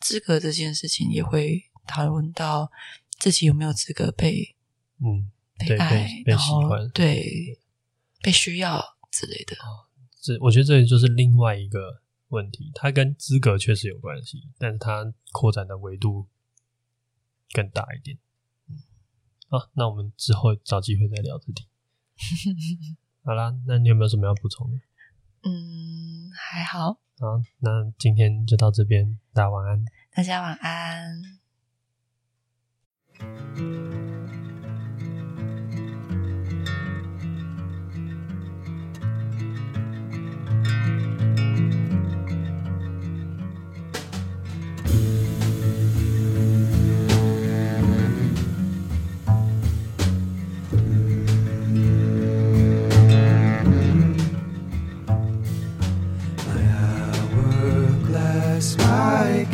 [0.00, 2.70] 资格这件事情也会讨论到
[3.18, 4.54] 自己有没有资格被
[5.00, 5.30] 嗯。
[5.58, 7.58] 被爱，被被喜欢，对，
[8.22, 9.56] 被需要之类的。
[9.56, 9.88] 哦，
[10.20, 16.28] 这我觉得这就是另外一个问题，它跟资格确实有关系，但是它扩展的维度
[17.52, 18.18] 更大一点。
[18.68, 18.76] 嗯，
[19.48, 21.66] 好，那我们之后找机会再聊这题。
[23.24, 24.78] 好啦，那你有没有什么要补充的？
[25.44, 27.00] 嗯，还好。
[27.20, 29.84] 好，那今天就到这边，大家晚安。
[30.12, 31.22] 大家晚安。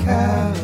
[0.05, 0.64] cow.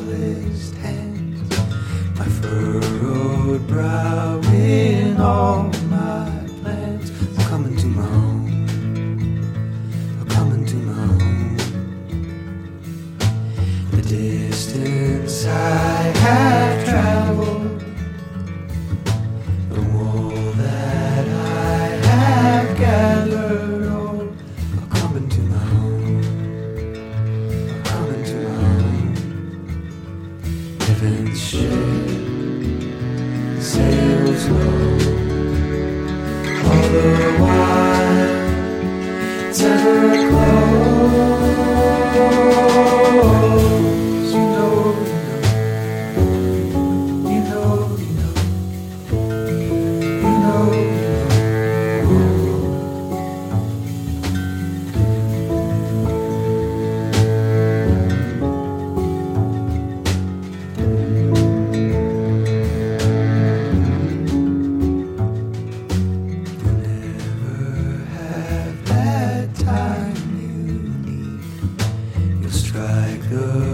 [73.31, 73.70] good.